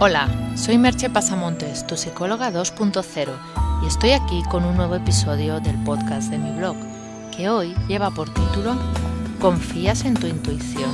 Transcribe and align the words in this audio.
Hola, 0.00 0.28
soy 0.56 0.78
Merche 0.78 1.10
Pasamontes, 1.10 1.84
tu 1.84 1.96
psicóloga 1.96 2.52
2.0, 2.52 3.82
y 3.82 3.88
estoy 3.88 4.12
aquí 4.12 4.44
con 4.48 4.64
un 4.64 4.76
nuevo 4.76 4.94
episodio 4.94 5.58
del 5.58 5.76
podcast 5.82 6.30
de 6.30 6.38
mi 6.38 6.56
blog, 6.56 6.76
que 7.36 7.48
hoy 7.48 7.74
lleva 7.88 8.12
por 8.12 8.32
título 8.32 8.76
¿Confías 9.40 10.04
en 10.04 10.14
tu 10.14 10.28
intuición? 10.28 10.92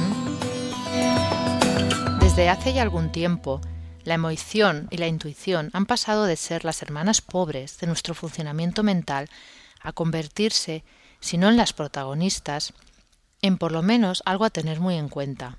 Desde 2.21 2.48
hace 2.48 2.72
ya 2.72 2.80
algún 2.80 3.12
tiempo, 3.12 3.61
la 4.04 4.14
emoción 4.14 4.88
y 4.90 4.96
la 4.96 5.07
intuición 5.07 5.68
han 5.75 5.84
pasado 5.84 6.25
de 6.25 6.36
ser 6.36 6.64
las 6.64 6.80
hermanas 6.80 7.21
pobres 7.21 7.79
de 7.80 7.86
nuestro 7.86 8.14
funcionamiento 8.14 8.82
mental 8.82 9.29
a 9.82 9.93
convertirse, 9.93 10.82
si 11.21 11.36
no 11.36 11.50
en 11.50 11.59
las 11.59 11.75
protagonistas, 11.75 12.73
en 13.43 13.59
por 13.59 13.71
lo 13.71 13.82
menos 13.82 14.23
algo 14.25 14.46
a 14.46 14.50
tener 14.50 14.80
muy 14.80 14.95
en 14.95 15.11
cuenta. 15.11 15.59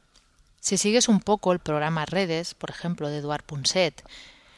Si 0.65 0.79
sigues 0.79 1.09
un 1.09 1.19
poco 1.19 1.53
el 1.53 1.59
programa 1.59 2.07
Redes, 2.07 2.55
por 2.55 2.71
ejemplo, 2.71 3.07
de 3.07 3.19
Eduard 3.19 3.43
Punset, 3.43 4.03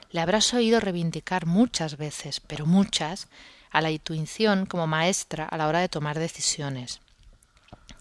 le 0.09 0.21
habrás 0.21 0.53
oído 0.53 0.79
reivindicar 0.79 1.45
muchas 1.45 1.97
veces, 1.97 2.39
pero 2.39 2.65
muchas, 2.65 3.27
a 3.71 3.81
la 3.81 3.91
intuición 3.91 4.67
como 4.67 4.87
maestra 4.87 5.43
a 5.43 5.57
la 5.57 5.67
hora 5.67 5.81
de 5.81 5.89
tomar 5.89 6.17
decisiones. 6.17 7.01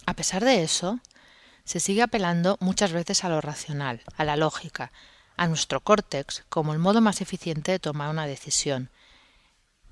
A 0.06 0.14
pesar 0.14 0.44
de 0.44 0.62
eso, 0.62 1.00
se 1.64 1.80
sigue 1.80 2.00
apelando 2.00 2.58
muchas 2.60 2.92
veces 2.92 3.24
a 3.24 3.28
lo 3.28 3.40
racional, 3.40 4.04
a 4.16 4.22
la 4.22 4.36
lógica, 4.36 4.92
a 5.36 5.48
nuestro 5.48 5.80
córtex 5.80 6.44
como 6.48 6.74
el 6.74 6.78
modo 6.78 7.00
más 7.00 7.20
eficiente 7.20 7.72
de 7.72 7.80
tomar 7.80 8.08
una 8.10 8.28
decisión. 8.28 8.88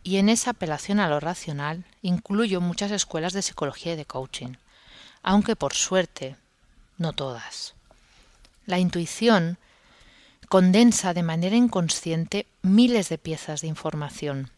Y 0.04 0.18
en 0.18 0.28
esa 0.28 0.50
apelación 0.50 1.00
a 1.00 1.08
lo 1.08 1.18
racional 1.18 1.84
incluyo 2.00 2.60
muchas 2.60 2.92
escuelas 2.92 3.32
de 3.32 3.42
psicología 3.42 3.94
y 3.94 3.96
de 3.96 4.06
coaching, 4.06 4.54
aunque 5.24 5.56
por 5.56 5.74
suerte 5.74 6.36
no 6.96 7.12
todas. 7.12 7.74
La 8.66 8.78
intuición 8.78 9.58
condensa 10.48 11.12
de 11.12 11.22
manera 11.22 11.56
inconsciente 11.56 12.46
miles 12.62 13.10
de 13.10 13.18
piezas 13.18 13.60
de 13.60 13.66
información, 13.66 14.50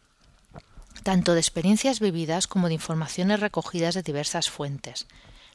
tanto 1.03 1.35
de 1.35 1.41
experiencias 1.41 1.99
vividas 1.99 2.47
como 2.47 2.69
de 2.69 2.75
informaciones 2.75 3.41
recogidas 3.41 3.95
de 3.95 4.03
diversas 4.03 4.49
fuentes. 4.49 5.07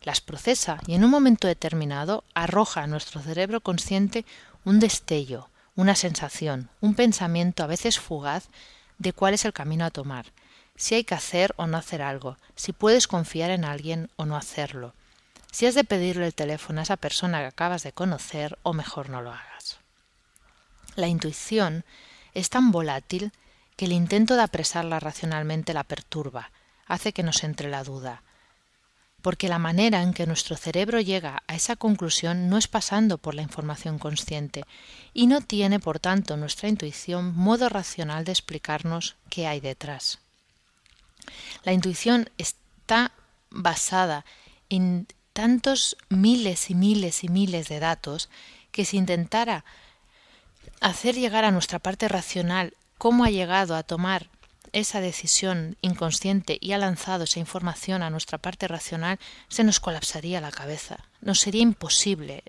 Las 0.02 0.20
procesa 0.20 0.80
y 0.86 0.96
en 0.96 1.06
un 1.06 1.12
momento 1.12 1.48
determinado 1.48 2.26
arroja 2.34 2.84
a 2.84 2.88
nuestro 2.88 3.22
cerebro 3.22 3.62
consciente 3.62 4.26
un 4.66 4.80
destello, 4.80 5.50
una 5.76 5.96
sensación, 5.96 6.70
un 6.82 6.96
pensamiento 6.96 7.64
a 7.64 7.68
veces 7.68 8.00
fugaz 8.00 8.50
de 8.98 9.14
cuál 9.14 9.34
es 9.34 9.46
el 9.46 9.54
camino 9.54 9.86
a 9.86 9.92
tomar, 9.92 10.26
si 10.76 10.96
hay 10.96 11.04
que 11.06 11.16
hacer 11.16 11.54
o 11.56 11.68
no 11.68 11.78
hacer 11.78 12.02
algo, 12.02 12.38
si 12.56 12.74
puedes 12.74 13.08
confiar 13.08 13.50
en 13.52 13.64
alguien 13.64 14.10
o 14.18 14.26
no 14.26 14.36
hacerlo, 14.36 14.94
si 15.52 15.66
has 15.66 15.76
de 15.76 15.84
pedirle 15.84 16.26
el 16.26 16.34
teléfono 16.34 16.80
a 16.80 16.84
esa 16.84 16.98
persona 16.98 17.40
que 17.40 17.48
acabas 17.48 17.84
de 17.84 17.92
conocer 17.92 18.58
o 18.64 18.74
mejor 18.74 19.10
no 19.10 19.22
lo 19.22 19.32
hagas. 19.32 19.80
La 20.96 21.08
intuición 21.08 21.86
es 22.34 22.50
tan 22.50 22.72
volátil 22.72 23.32
que 23.76 23.86
el 23.86 23.92
intento 23.92 24.36
de 24.36 24.44
apresarla 24.44 25.00
racionalmente 25.00 25.74
la 25.74 25.84
perturba, 25.84 26.52
hace 26.86 27.14
que 27.14 27.24
nos 27.24 27.44
entre 27.44 27.70
la 27.70 27.84
duda, 27.84 28.24
porque 29.22 29.50
la 29.50 29.60
manera 29.60 30.02
en 30.02 30.14
que 30.14 30.26
nuestro 30.26 30.58
cerebro 30.58 31.00
llega 31.00 31.44
a 31.48 31.56
esa 31.56 31.76
conclusión 31.76 32.50
no 32.50 32.58
es 32.58 32.68
pasando 32.68 33.18
por 33.18 33.36
la 33.36 33.42
información 33.42 34.00
consciente 34.00 34.64
y 35.14 35.28
no 35.28 35.42
tiene, 35.42 35.80
por 35.80 36.00
tanto, 36.00 36.38
nuestra 36.38 36.70
intuición 36.70 37.36
modo 37.36 37.70
racional 37.70 38.26
de 38.26 38.32
explicarnos 38.32 39.16
qué 39.30 39.48
hay 39.48 39.60
detrás. 39.60 40.20
La 41.64 41.74
intuición 41.74 42.30
está 42.38 43.12
basada 43.52 44.26
en 44.70 45.08
tantos 45.34 45.98
miles 46.10 46.70
y 46.70 46.76
miles 46.76 47.24
y 47.24 47.30
miles 47.30 47.68
de 47.70 47.80
datos 47.80 48.30
que 48.72 48.86
si 48.86 48.98
intentara 48.98 49.66
hacer 50.80 51.16
llegar 51.16 51.46
a 51.46 51.52
nuestra 51.52 51.80
parte 51.80 52.08
racional 52.08 52.74
cómo 52.98 53.24
ha 53.24 53.30
llegado 53.30 53.76
a 53.76 53.84
tomar 53.84 54.30
esa 54.74 55.02
decisión 55.02 55.78
inconsciente 55.82 56.58
y 56.62 56.72
ha 56.72 56.78
lanzado 56.78 57.26
esa 57.26 57.40
información 57.40 58.04
a 58.04 58.10
nuestra 58.10 58.38
parte 58.38 58.68
racional, 58.68 59.20
se 59.50 59.64
nos 59.64 59.80
colapsaría 59.80 60.40
la 60.40 60.52
cabeza. 60.52 60.98
Nos 61.20 61.40
sería 61.40 61.62
imposible 61.62 62.44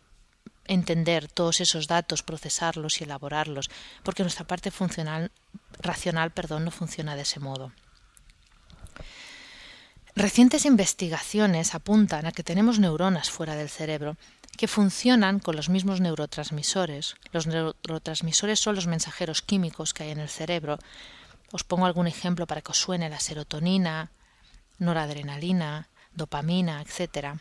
entender 0.67 1.29
todos 1.29 1.61
esos 1.61 1.89
datos, 1.89 2.23
procesarlos 2.23 3.01
y 3.01 3.05
elaborarlos, 3.05 3.71
porque 4.03 4.23
nuestra 4.23 4.47
parte 4.47 4.71
funcional, 4.71 5.33
racional 5.81 6.31
perdón, 6.31 6.65
no 6.65 6.71
funciona 6.71 7.17
de 7.17 7.23
ese 7.23 7.41
modo. 7.41 7.73
Recientes 10.15 10.67
investigaciones 10.67 11.75
apuntan 11.75 12.27
a 12.27 12.33
que 12.33 12.43
tenemos 12.43 12.79
neuronas 12.79 13.31
fuera 13.31 13.57
del 13.57 13.71
cerebro 13.71 14.17
que 14.59 14.69
funcionan 14.69 15.39
con 15.39 15.57
los 15.57 15.71
mismos 15.71 16.03
neurotransmisores. 16.03 17.17
Los 17.33 17.47
neurotransmisores 17.47 18.61
son 18.61 18.75
los 18.75 18.87
mensajeros 18.87 19.41
químicos 19.41 19.95
que 19.95 20.03
hay 20.03 20.11
en 20.11 20.21
el 20.21 20.29
cerebro. 20.29 20.79
Os 21.51 21.65
pongo 21.65 21.87
algún 21.87 22.07
ejemplo 22.07 22.47
para 22.47 22.61
que 22.61 22.73
os 22.73 22.79
suene 22.79 23.09
la 23.09 23.21
serotonina, 23.21 24.13
noradrenalina, 24.79 25.89
dopamina, 26.13 26.83
etc. 26.83 27.39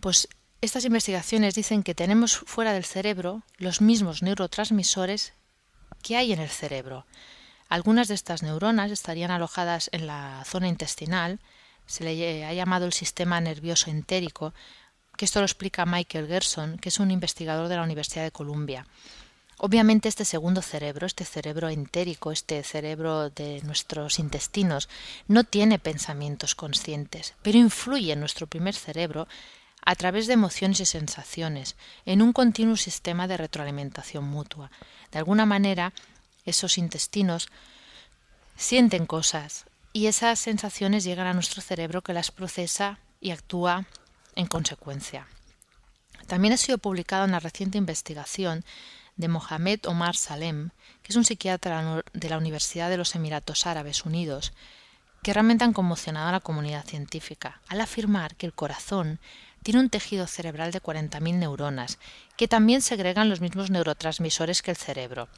Pues 0.00 0.28
estas 0.60 0.84
investigaciones 0.84 1.54
dicen 1.54 1.84
que 1.84 1.94
tenemos 1.94 2.36
fuera 2.36 2.72
del 2.72 2.84
cerebro 2.84 3.42
los 3.58 3.80
mismos 3.80 4.22
neurotransmisores 4.22 5.34
que 6.02 6.16
hay 6.16 6.32
en 6.32 6.40
el 6.40 6.50
cerebro. 6.50 7.06
Algunas 7.72 8.06
de 8.06 8.14
estas 8.14 8.42
neuronas 8.42 8.90
estarían 8.90 9.30
alojadas 9.30 9.88
en 9.92 10.06
la 10.06 10.44
zona 10.44 10.68
intestinal, 10.68 11.40
se 11.86 12.04
le 12.04 12.44
ha 12.44 12.52
llamado 12.52 12.84
el 12.84 12.92
sistema 12.92 13.40
nervioso 13.40 13.88
entérico, 13.88 14.52
que 15.16 15.24
esto 15.24 15.38
lo 15.38 15.46
explica 15.46 15.86
Michael 15.86 16.26
Gerson, 16.26 16.76
que 16.76 16.90
es 16.90 17.00
un 17.00 17.10
investigador 17.10 17.68
de 17.68 17.76
la 17.76 17.82
Universidad 17.82 18.24
de 18.24 18.30
Columbia. 18.30 18.86
Obviamente 19.56 20.10
este 20.10 20.26
segundo 20.26 20.60
cerebro, 20.60 21.06
este 21.06 21.24
cerebro 21.24 21.70
entérico, 21.70 22.30
este 22.30 22.62
cerebro 22.62 23.30
de 23.30 23.62
nuestros 23.62 24.18
intestinos, 24.18 24.90
no 25.26 25.42
tiene 25.42 25.78
pensamientos 25.78 26.54
conscientes, 26.54 27.32
pero 27.40 27.56
influye 27.56 28.12
en 28.12 28.20
nuestro 28.20 28.46
primer 28.48 28.74
cerebro 28.74 29.28
a 29.82 29.94
través 29.94 30.26
de 30.26 30.34
emociones 30.34 30.80
y 30.80 30.84
sensaciones, 30.84 31.76
en 32.04 32.20
un 32.20 32.34
continuo 32.34 32.76
sistema 32.76 33.26
de 33.28 33.38
retroalimentación 33.38 34.24
mutua. 34.24 34.70
De 35.10 35.18
alguna 35.18 35.46
manera, 35.46 35.94
esos 36.44 36.78
intestinos 36.78 37.48
sienten 38.56 39.06
cosas 39.06 39.66
y 39.92 40.06
esas 40.06 40.38
sensaciones 40.38 41.04
llegan 41.04 41.26
a 41.26 41.34
nuestro 41.34 41.62
cerebro 41.62 42.02
que 42.02 42.12
las 42.12 42.30
procesa 42.30 42.98
y 43.20 43.30
actúa 43.30 43.86
en 44.34 44.46
consecuencia. 44.46 45.26
También 46.26 46.54
ha 46.54 46.56
sido 46.56 46.78
publicada 46.78 47.24
una 47.24 47.40
reciente 47.40 47.78
investigación 47.78 48.64
de 49.16 49.28
Mohamed 49.28 49.80
Omar 49.86 50.16
Salem, 50.16 50.70
que 51.02 51.12
es 51.12 51.16
un 51.16 51.24
psiquiatra 51.24 52.02
de 52.12 52.28
la 52.28 52.38
Universidad 52.38 52.88
de 52.88 52.96
los 52.96 53.14
Emiratos 53.14 53.66
Árabes 53.66 54.04
Unidos, 54.04 54.52
que 55.22 55.32
realmente 55.32 55.64
han 55.64 55.72
conmocionado 55.72 56.28
a 56.28 56.32
la 56.32 56.40
comunidad 56.40 56.84
científica 56.84 57.60
al 57.68 57.80
afirmar 57.80 58.34
que 58.36 58.46
el 58.46 58.54
corazón 58.54 59.20
tiene 59.62 59.80
un 59.80 59.90
tejido 59.90 60.26
cerebral 60.26 60.72
de 60.72 60.82
40.000 60.82 61.34
neuronas, 61.34 61.98
que 62.36 62.48
también 62.48 62.82
segregan 62.82 63.28
los 63.28 63.40
mismos 63.40 63.70
neurotransmisores 63.70 64.62
que 64.62 64.72
el 64.72 64.76
cerebro, 64.76 65.28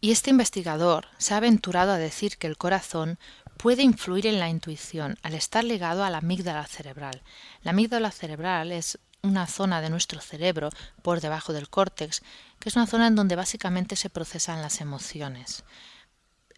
y 0.00 0.12
este 0.12 0.30
investigador 0.30 1.06
se 1.18 1.34
ha 1.34 1.38
aventurado 1.38 1.92
a 1.92 1.98
decir 1.98 2.38
que 2.38 2.46
el 2.46 2.56
corazón 2.56 3.18
puede 3.56 3.82
influir 3.82 4.26
en 4.26 4.40
la 4.40 4.48
intuición 4.48 5.18
al 5.22 5.34
estar 5.34 5.64
ligado 5.64 6.02
a 6.02 6.10
la 6.10 6.18
amígdala 6.18 6.66
cerebral. 6.66 7.22
La 7.62 7.72
amígdala 7.72 8.10
cerebral 8.10 8.72
es 8.72 8.98
una 9.22 9.46
zona 9.46 9.82
de 9.82 9.90
nuestro 9.90 10.20
cerebro 10.20 10.70
por 11.02 11.20
debajo 11.20 11.52
del 11.52 11.68
córtex, 11.68 12.22
que 12.58 12.70
es 12.70 12.76
una 12.76 12.86
zona 12.86 13.08
en 13.08 13.16
donde 13.16 13.36
básicamente 13.36 13.96
se 13.96 14.08
procesan 14.08 14.62
las 14.62 14.80
emociones. 14.80 15.64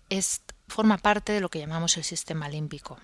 Es, 0.09 0.43
forma 0.69 0.99
parte 0.99 1.33
de 1.33 1.41
lo 1.41 1.49
que 1.49 1.59
llamamos 1.59 1.97
el 1.97 2.05
sistema 2.05 2.49
límbico. 2.49 2.99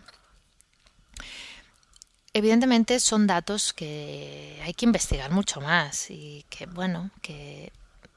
Evidentemente 2.32 3.00
son 3.00 3.26
datos 3.26 3.72
que 3.72 4.60
hay 4.62 4.74
que 4.74 4.84
investigar 4.86 5.32
mucho 5.32 5.60
más 5.60 6.10
y 6.10 6.44
que 6.48 6.66
bueno, 6.66 7.10
que 7.20 7.72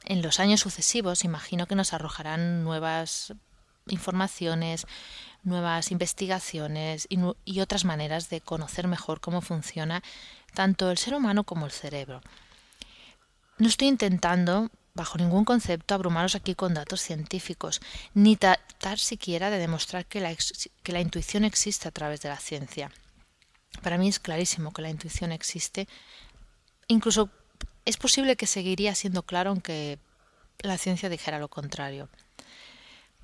en 0.06 0.22
los 0.22 0.40
años 0.40 0.62
sucesivos 0.62 1.24
imagino 1.24 1.68
que 1.68 1.76
nos 1.76 1.94
arrojarán 1.94 2.64
nuevas 2.64 3.34
informaciones, 3.88 4.86
nuevas 5.44 5.92
investigaciones 5.92 7.08
y, 7.10 7.60
otras 7.60 7.86
maneras 7.86 8.30
de 8.30 8.42
conocer 8.42 8.88
mejor 8.88 9.20
cómo 9.20 9.42
funciona 9.42 10.04
tanto 10.54 10.92
el 10.92 10.98
ser 10.98 11.16
humano 11.16 11.44
como 11.44 11.66
el 11.66 11.72
cerebro. 11.72 12.22
No 13.58 13.68
estoy 13.68 13.88
intentando, 13.88 14.70
bajo 14.94 15.18
ningún 15.18 15.46
concepto, 15.46 15.94
abrumaros 15.94 16.36
aquí 16.36 16.56
con 16.56 16.74
datos 16.74 17.02
científicos, 17.02 17.82
ni 18.14 18.36
tratar 18.36 19.00
siquiera 19.00 19.50
de 19.50 19.60
demostrar 19.60 20.06
que 20.06 20.20
la, 20.20 20.36
que 20.84 20.92
la 20.92 21.02
intuición 21.02 21.44
existe 21.44 21.88
a 21.88 21.92
través 21.92 22.22
de 22.22 22.30
la 22.30 22.38
ciencia. 22.38 22.92
Para 23.82 23.98
mí 23.98 24.10
es 24.10 24.20
clarísimo 24.20 24.74
que 24.74 24.82
la 24.82 24.90
intuición 24.90 25.32
existe, 25.32 25.88
incluso 26.88 27.30
es 27.86 27.98
posible 27.98 28.36
que 28.36 28.48
seguiría 28.48 28.96
siendo 28.96 29.24
claro 29.24 29.52
aunque 29.52 30.00
la 30.60 30.78
ciencia 30.78 31.10
dijera 31.10 31.40
lo 31.40 31.48
contrario. 31.48 32.10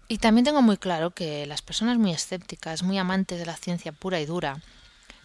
Y 0.08 0.20
también 0.20 0.46
tengo 0.46 0.62
muy 0.62 0.78
claro 0.78 1.12
que 1.12 1.46
las 1.46 1.62
personas 1.62 1.98
muy 1.98 2.12
escépticas, 2.12 2.82
muy 2.82 2.98
amantes 2.98 3.40
de 3.40 3.46
la 3.46 3.58
ciencia 3.58 3.92
pura 3.92 4.22
y 4.22 4.26
dura, 4.26 4.62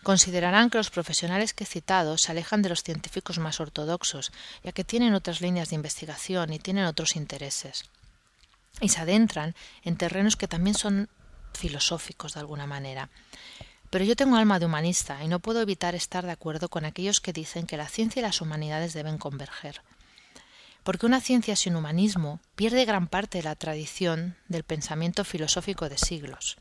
considerarán 0.02 0.70
que 0.70 0.78
los 0.78 0.90
profesionales 0.90 1.54
que 1.54 1.64
he 1.64 1.66
citado 1.66 2.18
se 2.18 2.32
alejan 2.32 2.62
de 2.62 2.68
los 2.68 2.82
científicos 2.82 3.38
más 3.38 3.60
ortodoxos, 3.60 4.32
ya 4.64 4.72
que 4.72 4.84
tienen 4.84 5.14
otras 5.14 5.40
líneas 5.40 5.70
de 5.70 5.76
investigación 5.76 6.52
y 6.52 6.58
tienen 6.58 6.86
otros 6.86 7.14
intereses. 7.14 7.84
Y 8.80 8.88
se 8.88 9.00
adentran 9.00 9.54
en 9.84 9.96
terrenos 9.96 10.36
que 10.36 10.48
también 10.48 10.74
son 10.74 11.08
filosóficos 11.54 12.34
de 12.34 12.40
alguna 12.40 12.66
manera. 12.66 13.08
Pero 13.92 14.04
yo 14.04 14.16
tengo 14.16 14.36
alma 14.36 14.58
de 14.58 14.66
humanista 14.66 15.22
y 15.22 15.28
no 15.28 15.38
puedo 15.38 15.60
evitar 15.60 15.94
estar 15.94 16.24
de 16.24 16.32
acuerdo 16.32 16.68
con 16.68 16.84
aquellos 16.84 17.20
que 17.20 17.32
dicen 17.32 17.66
que 17.66 17.76
la 17.76 17.88
ciencia 17.88 18.20
y 18.20 18.22
las 18.22 18.40
humanidades 18.40 18.94
deben 18.94 19.18
converger. 19.18 19.82
Porque 20.82 21.06
una 21.06 21.20
ciencia 21.20 21.54
sin 21.54 21.76
humanismo 21.76 22.40
pierde 22.56 22.86
gran 22.86 23.06
parte 23.06 23.38
de 23.38 23.44
la 23.44 23.54
tradición 23.54 24.36
del 24.48 24.64
pensamiento 24.64 25.24
filosófico 25.24 25.88
de 25.88 25.98
siglos 25.98 26.56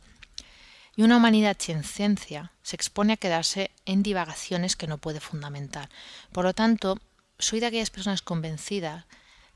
y 0.95 1.04
una 1.04 1.18
humanidad 1.18 1.56
sin 1.60 1.83
ciencia 1.83 2.51
se 2.63 2.75
expone 2.75 3.13
a 3.13 3.18
quedarse 3.18 3.72
en 3.86 4.04
divagaciones 4.04 4.75
que 4.75 4.88
no 4.88 4.98
puede 4.98 5.19
fundamentar. 5.19 5.89
Por 6.31 6.45
lo 6.45 6.54
tanto, 6.54 7.00
soy 7.39 7.60
de 7.60 7.68
aquellas 7.68 7.89
personas 7.89 8.22
convencidas 8.22 9.06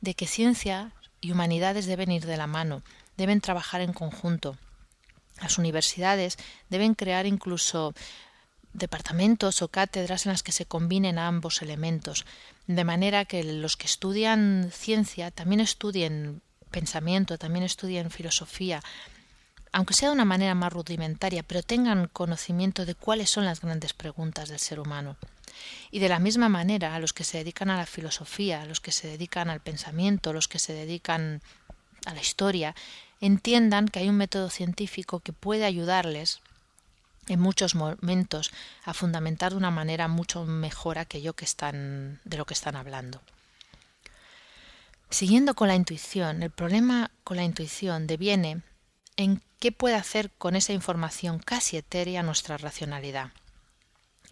de 0.01 0.13
que 0.13 0.28
ciencia 0.28 0.94
y 1.21 1.31
humanidades 1.31 1.86
deben 1.88 2.12
ir 2.12 2.25
de 2.25 2.38
la 2.38 2.48
mano, 2.48 2.83
deben 3.18 3.42
trabajar 3.42 3.81
en 3.81 3.94
conjunto. 3.94 4.57
Las 5.41 5.57
universidades 5.57 6.37
deben 6.69 6.95
crear 6.95 7.25
incluso 7.25 7.93
departamentos 8.73 9.61
o 9.61 9.69
cátedras 9.69 10.25
en 10.25 10.33
las 10.33 10.43
que 10.43 10.51
se 10.51 10.65
combinen 10.65 11.17
ambos 11.17 11.61
elementos, 11.61 12.25
de 12.67 12.83
manera 12.83 13.25
que 13.25 13.43
los 13.43 13.77
que 13.77 13.87
estudian 13.87 14.69
ciencia 14.71 15.31
también 15.31 15.61
estudien 15.61 16.41
pensamiento, 16.71 17.37
también 17.37 17.63
estudien 17.63 18.11
filosofía, 18.11 18.81
aunque 19.71 19.93
sea 19.93 20.09
de 20.09 20.15
una 20.15 20.25
manera 20.25 20.55
más 20.55 20.71
rudimentaria, 20.71 21.43
pero 21.43 21.63
tengan 21.63 22.07
conocimiento 22.07 22.85
de 22.85 22.95
cuáles 22.95 23.29
son 23.29 23.45
las 23.45 23.61
grandes 23.61 23.93
preguntas 23.93 24.49
del 24.49 24.59
ser 24.59 24.79
humano. 24.79 25.17
Y 25.91 25.99
de 25.99 26.09
la 26.09 26.19
misma 26.19 26.49
manera, 26.49 26.95
a 26.95 26.99
los 26.99 27.13
que 27.13 27.23
se 27.23 27.37
dedican 27.37 27.69
a 27.69 27.77
la 27.77 27.85
filosofía, 27.85 28.61
a 28.61 28.65
los 28.65 28.81
que 28.81 28.91
se 28.91 29.07
dedican 29.07 29.49
al 29.49 29.61
pensamiento, 29.61 30.29
a 30.29 30.33
los 30.33 30.47
que 30.47 30.59
se 30.59 30.73
dedican 30.73 31.41
a 32.06 32.13
la 32.13 32.22
historia, 32.22 32.75
entiendan 33.22 33.88
que 33.88 34.00
hay 34.00 34.10
un 34.10 34.18
método 34.18 34.50
científico 34.50 35.19
que 35.19 35.34
puede 35.34 35.66
ayudarles 35.66 36.42
en 37.28 37.40
muchos 37.40 37.75
momentos 37.75 38.52
a 38.84 38.94
fundamentar 38.94 39.52
de 39.52 39.57
una 39.57 39.72
manera 39.72 40.07
mucho 40.07 40.46
mejor 40.46 40.98
aquello 40.98 41.34
que 41.34 41.46
están 41.46 42.19
de 42.24 42.38
lo 42.38 42.46
que 42.46 42.54
están 42.54 42.75
hablando. 42.75 43.22
Siguiendo 45.10 45.56
con 45.56 45.68
la 45.68 45.75
intuición, 45.75 46.44
el 46.44 46.52
problema 46.52 47.12
con 47.24 47.38
la 47.38 47.44
intuición 47.44 48.07
deviene 48.07 48.62
en 49.18 49.42
qué 49.60 49.72
puede 49.72 49.96
hacer 49.96 50.31
con 50.31 50.56
esa 50.56 50.74
información 50.74 51.40
casi 51.40 51.78
etérea 51.78 52.24
nuestra 52.24 52.57
racionalidad. 52.57 53.31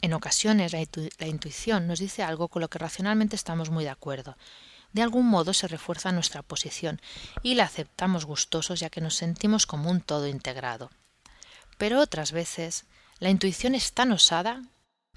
En 0.02 0.14
ocasiones 0.14 0.74
la, 0.74 1.28
intuición 1.28 1.88
nos 1.88 2.00
dice 2.00 2.24
algo 2.24 2.50
con 2.50 2.62
lo 2.62 2.70
que 2.70 2.80
racionalmente 2.80 3.38
estamos 3.38 3.70
muy 3.70 3.86
de 3.86 3.90
acuerdo. 3.92 4.36
De 4.94 5.01
algún 5.01 5.28
modo 5.28 5.54
se 5.54 5.68
refuerza 5.68 6.12
nuestra 6.12 6.42
posición 6.42 7.01
y 7.42 7.56
la 7.56 7.66
aceptamos 7.66 8.25
gustosos 8.25 8.80
ya 8.80 8.90
que 8.90 9.01
nos 9.01 9.16
sentimos 9.16 9.66
como 9.66 9.90
un 9.90 10.01
todo 10.01 10.28
integrado. 10.28 10.92
Pero 11.78 12.00
otras 12.00 12.31
veces 12.31 12.86
la 13.19 13.30
intuición 13.30 13.75
es 13.75 13.94
tan 13.94 14.12
osada 14.12 14.62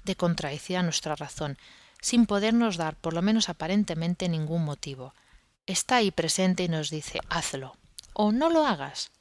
de 0.03 0.15
contradecir 0.15 0.77
a 0.77 0.83
nuestra 0.83 1.15
razón, 1.15 1.57
sin 2.01 2.25
podernos 2.25 2.77
dar, 2.77 2.95
por 2.95 3.13
lo 3.13 3.21
menos 3.21 3.49
aparentemente, 3.49 4.29
ningún 4.29 4.65
motivo. 4.65 5.13
Está 5.65 5.97
ahí 5.97 6.11
presente 6.11 6.63
y 6.63 6.67
nos 6.67 6.89
dice 6.89 7.19
hazlo 7.29 7.77
o 8.13 8.31
no 8.31 8.49
lo 8.49 8.65
hagas 8.65 9.11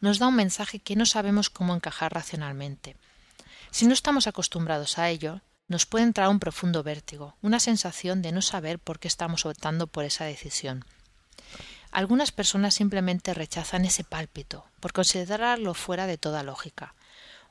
nos 0.00 0.18
da 0.18 0.28
un 0.28 0.36
mensaje 0.36 0.78
que 0.78 0.96
no 0.96 1.06
sabemos 1.06 1.50
cómo 1.50 1.74
encajar 1.74 2.12
racionalmente. 2.12 2.96
Si 3.70 3.86
no 3.86 3.92
estamos 3.92 4.26
acostumbrados 4.26 4.98
a 4.98 5.10
ello, 5.10 5.40
nos 5.68 5.86
puede 5.86 6.04
entrar 6.04 6.28
un 6.28 6.40
profundo 6.40 6.82
vértigo, 6.82 7.36
una 7.42 7.60
sensación 7.60 8.22
de 8.22 8.32
no 8.32 8.42
saber 8.42 8.78
por 8.78 8.98
qué 8.98 9.08
estamos 9.08 9.46
optando 9.46 9.86
por 9.86 10.04
esa 10.04 10.24
decisión. 10.24 10.84
Algunas 11.90 12.32
personas 12.32 12.74
simplemente 12.74 13.34
rechazan 13.34 13.84
ese 13.84 14.04
pálpito, 14.04 14.64
por 14.80 14.92
considerarlo 14.92 15.74
fuera 15.74 16.06
de 16.06 16.18
toda 16.18 16.42
lógica. 16.42 16.94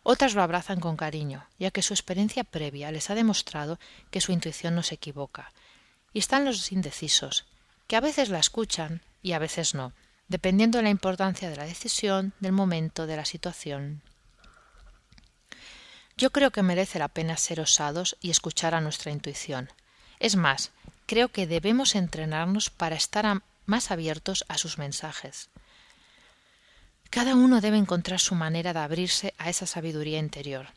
Otras 0.03 0.35
lo 0.35 0.41
abrazan 0.41 0.79
con 0.79 0.95
cariño, 0.95 1.47
ya 1.59 1.71
que 1.71 1.81
su 1.81 1.93
experiencia 1.93 2.43
previa 2.43 2.91
les 2.91 3.09
ha 3.09 3.15
demostrado 3.15 3.79
que 4.11 4.21
su 4.21 4.31
intuición 4.31 4.75
no 4.75 4.83
se 4.83 4.95
equivoca. 4.95 5.51
Y 6.13 6.19
están 6.19 6.45
los 6.45 6.71
indecisos, 6.71 7.45
que 7.87 7.95
a 7.95 8.01
veces 8.01 8.29
la 8.29 8.39
escuchan 8.39 9.01
y 9.21 9.33
a 9.33 9.39
veces 9.39 9.73
no, 9.73 9.93
dependiendo 10.27 10.77
de 10.77 10.83
la 10.83 10.89
importancia 10.89 11.49
de 11.49 11.57
la 11.57 11.65
decisión, 11.65 12.33
del 12.39 12.51
momento, 12.51 13.07
de 13.07 13.17
la 13.17 13.25
situación. 13.25 14.01
Yo 16.17 16.31
creo 16.31 16.49
que 16.49 16.63
merece 16.63 16.97
la 16.97 17.09
pena 17.09 17.37
ser 17.37 17.59
osados 17.59 18.17
y 18.21 18.31
escuchar 18.31 18.73
a 18.73 18.81
nuestra 18.81 19.11
intuición. 19.11 19.69
Es 20.19 20.35
más, 20.35 20.71
creo 21.05 21.29
que 21.29 21.45
debemos 21.45 21.93
entrenarnos 21.93 22.71
para 22.71 22.95
estar 22.95 23.43
más 23.67 23.91
abiertos 23.91 24.43
a 24.47 24.57
sus 24.57 24.79
mensajes. 24.79 25.49
Cada 27.11 27.35
uno 27.35 27.61
debe 27.61 27.77
encontrar 27.77 28.19
su 28.19 28.33
manera 28.33 28.73
de 28.73 28.79
abrirse 28.79 29.35
a 29.37 29.51
esa 29.51 29.67
sabiduría 29.67 30.17
interior. 30.17 30.69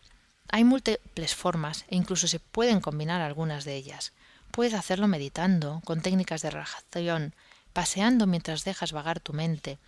Hay 0.51 0.65
múltiples 0.65 1.35
formas 1.35 1.87
e 1.89 1.97
incluso 1.97 2.29
se 2.29 2.39
pueden 2.39 2.81
combinar 2.81 3.23
algunas 3.23 3.65
de 3.65 3.77
ellas. 3.77 4.13
Puedes 4.51 4.75
hacerlo 4.75 5.09
meditando, 5.09 5.81
con 5.85 6.03
técnicas 6.03 6.43
de 6.43 6.51
relajación, 6.51 7.35
paseando 7.73 8.27
mientras 8.27 8.65
dejas 8.65 8.93
vagar 8.93 9.21
tu 9.21 9.33
mente, 9.33 9.79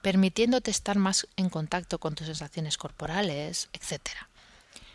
permitiéndote 0.00 0.70
estar 0.70 0.96
más 0.96 1.28
en 1.36 1.50
contacto 1.50 1.98
con 1.98 2.14
tus 2.14 2.28
sensaciones 2.28 2.78
corporales, 2.78 3.68
etc. 3.72 4.00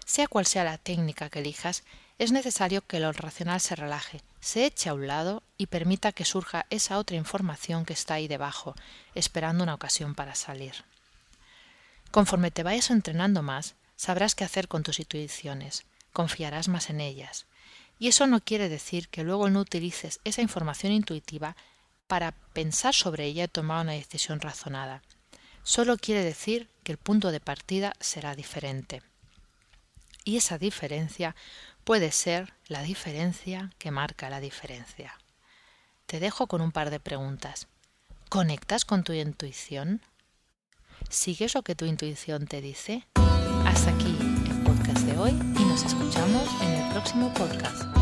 Sea 0.08 0.30
cual 0.30 0.46
sea 0.46 0.64
la 0.64 0.78
técnica 0.78 1.30
que 1.30 1.40
elijas, 1.40 1.84
es 2.18 2.32
necesario 2.32 2.82
que 2.82 3.02
lo 3.02 3.12
racional 3.12 3.60
se 3.60 3.76
relaje, 3.76 4.22
se 4.40 4.66
eche 4.66 4.90
a 4.90 4.94
un 4.94 5.06
lado 5.06 5.44
y 5.58 5.68
permita 5.68 6.14
que 6.14 6.24
surja 6.24 6.66
esa 6.70 6.98
otra 6.98 7.18
información 7.18 7.86
que 7.86 7.92
está 7.92 8.14
ahí 8.14 8.30
debajo, 8.30 8.74
esperando 9.16 9.66
una 9.66 9.74
ocasión 9.74 10.16
para 10.16 10.34
salir. 10.34 10.86
Conforme 12.10 12.52
te 12.52 12.64
vayas 12.64 12.90
entrenando 12.90 13.44
más, 13.44 13.76
sabrás 13.98 14.34
qué 14.34 14.46
hacer 14.46 14.70
con 14.70 14.82
tus 14.82 15.00
intuiciones, 15.00 15.86
confiarás 16.14 16.70
más 16.70 16.90
en 16.90 17.02
ellas. 17.02 17.46
Y 18.00 18.08
eso 18.08 18.28
no 18.28 18.40
quiere 18.40 18.70
decir 18.70 19.10
que 19.10 19.24
luego 19.26 19.50
no 19.50 19.60
utilices 19.60 20.22
esa 20.24 20.42
información 20.42 20.94
intuitiva 20.94 21.58
para 22.08 22.32
pensar 22.54 22.94
sobre 22.94 23.26
ella 23.26 23.44
y 23.44 23.50
tomar 23.50 23.84
una 23.84 23.92
decisión 23.92 24.40
razonada. 24.40 25.04
Solo 25.64 25.98
quiere 25.98 26.24
decir 26.24 26.70
que 26.84 26.94
el 26.94 26.98
punto 26.98 27.30
de 27.32 27.42
partida 27.42 27.94
será 28.00 28.36
diferente. 28.36 29.02
Y 30.28 30.36
esa 30.36 30.58
diferencia 30.58 31.38
puede 31.86 32.12
ser 32.12 32.52
la 32.68 32.82
diferencia 32.82 33.72
que 33.78 33.92
marca 33.92 34.30
la 34.30 34.42
diferencia. 34.42 35.18
Te 36.06 36.20
dejo 36.20 36.48
con 36.48 36.60
un 36.60 36.74
par 36.74 36.90
de 36.90 37.00
preguntas. 37.00 37.70
¿Conectas 38.28 38.84
con 38.84 39.06
tu 39.06 39.14
intuición? 39.14 40.02
¿Sigues 41.10 41.56
lo 41.56 41.62
que 41.62 41.76
tu 41.76 41.86
intuición 41.86 42.46
te 42.46 42.60
dice? 42.60 43.08
Hasta 43.66 43.92
aquí 43.92 44.18
el 44.50 44.64
podcast 44.64 45.06
de 45.06 45.18
hoy 45.18 45.32
y 45.32 45.64
nos 45.64 45.84
escuchamos 45.84 46.62
en 46.62 46.74
el 46.74 46.92
próximo 46.92 47.34
podcast. 47.34 47.97